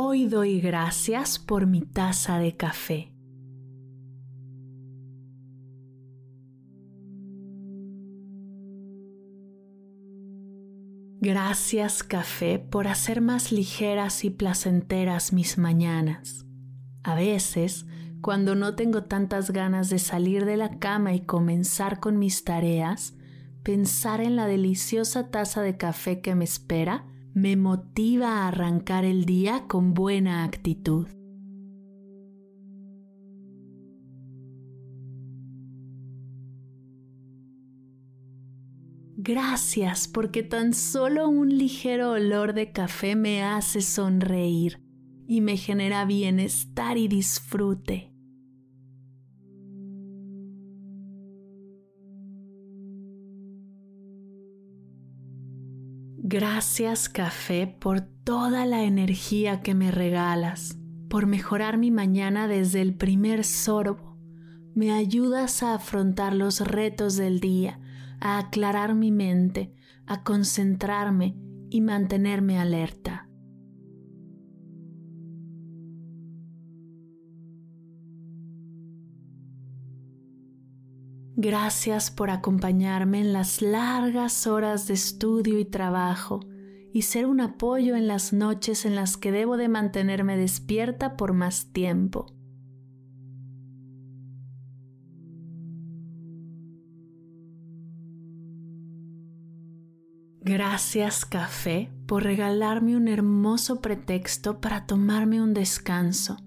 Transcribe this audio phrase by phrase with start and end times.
[0.00, 3.12] Hoy doy gracias por mi taza de café.
[11.20, 16.46] Gracias café por hacer más ligeras y placenteras mis mañanas.
[17.02, 17.84] A veces,
[18.20, 23.16] cuando no tengo tantas ganas de salir de la cama y comenzar con mis tareas,
[23.64, 29.24] pensar en la deliciosa taza de café que me espera me motiva a arrancar el
[29.24, 31.06] día con buena actitud.
[39.20, 44.80] Gracias porque tan solo un ligero olor de café me hace sonreír
[45.26, 48.17] y me genera bienestar y disfrute.
[56.30, 60.76] Gracias café por toda la energía que me regalas,
[61.08, 64.18] por mejorar mi mañana desde el primer sorbo.
[64.74, 67.80] Me ayudas a afrontar los retos del día,
[68.20, 69.72] a aclarar mi mente,
[70.04, 71.34] a concentrarme
[71.70, 73.17] y mantenerme alerta.
[81.40, 86.40] Gracias por acompañarme en las largas horas de estudio y trabajo
[86.92, 91.34] y ser un apoyo en las noches en las que debo de mantenerme despierta por
[91.34, 92.26] más tiempo.
[100.40, 106.38] Gracias café por regalarme un hermoso pretexto para tomarme un descanso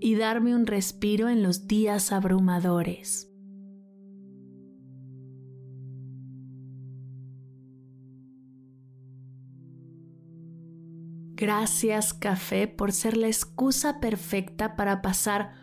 [0.00, 3.29] y darme un respiro en los días abrumadores.
[11.40, 15.54] Gracias café por ser la excusa perfecta para pasar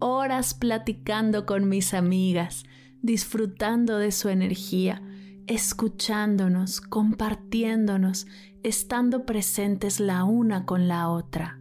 [0.00, 2.64] horas platicando con mis amigas,
[3.00, 5.00] disfrutando de su energía,
[5.46, 8.26] escuchándonos, compartiéndonos,
[8.64, 11.60] estando presentes la una con la otra.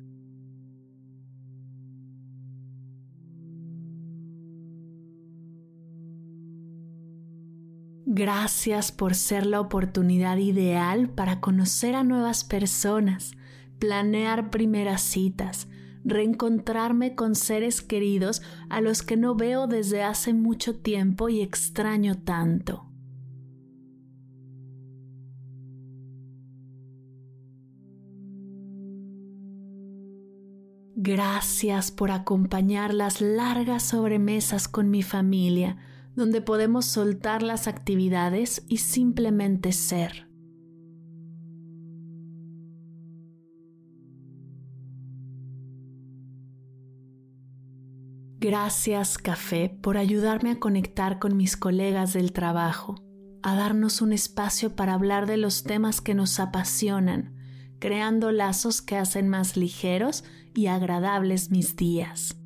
[8.07, 13.33] Gracias por ser la oportunidad ideal para conocer a nuevas personas,
[13.79, 15.67] planear primeras citas,
[16.03, 22.15] reencontrarme con seres queridos a los que no veo desde hace mucho tiempo y extraño
[22.15, 22.89] tanto.
[31.01, 35.77] Gracias por acompañar las largas sobremesas con mi familia,
[36.13, 40.28] donde podemos soltar las actividades y simplemente ser.
[48.41, 52.95] Gracias Café por ayudarme a conectar con mis colegas del trabajo,
[53.43, 57.35] a darnos un espacio para hablar de los temas que nos apasionan,
[57.79, 60.23] creando lazos que hacen más ligeros
[60.55, 62.38] y agradables mis días.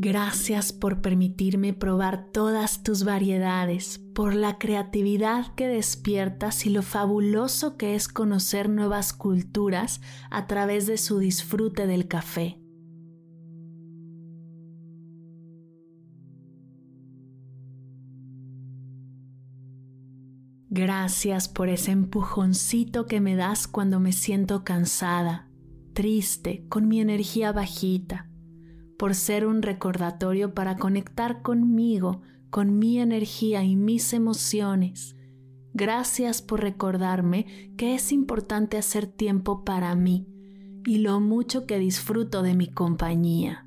[0.00, 7.76] Gracias por permitirme probar todas tus variedades, por la creatividad que despiertas y lo fabuloso
[7.76, 10.00] que es conocer nuevas culturas
[10.30, 12.60] a través de su disfrute del café.
[20.70, 25.50] Gracias por ese empujoncito que me das cuando me siento cansada,
[25.92, 28.27] triste, con mi energía bajita
[28.98, 35.16] por ser un recordatorio para conectar conmigo, con mi energía y mis emociones.
[35.72, 40.26] Gracias por recordarme que es importante hacer tiempo para mí
[40.84, 43.64] y lo mucho que disfruto de mi compañía.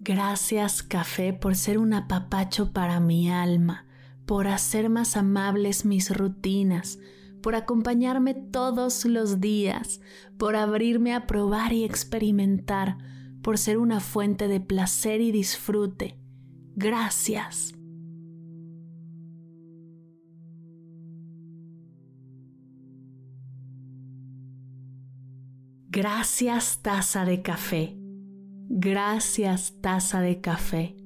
[0.00, 3.86] Gracias café por ser un apapacho para mi alma,
[4.26, 6.98] por hacer más amables mis rutinas,
[7.42, 10.00] por acompañarme todos los días,
[10.38, 12.96] por abrirme a probar y experimentar,
[13.42, 16.18] por ser una fuente de placer y disfrute.
[16.74, 17.74] Gracias.
[25.90, 27.96] Gracias taza de café.
[28.68, 30.96] Gracias taza de café.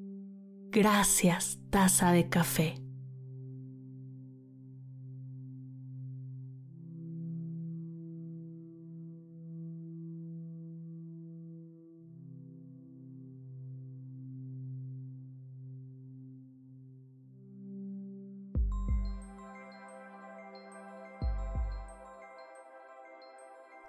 [0.70, 2.87] Gracias taza de café.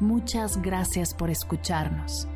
[0.00, 2.26] Muchas gracias por escucharnos.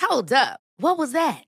[0.00, 0.60] Hold up.
[0.78, 1.47] What was that?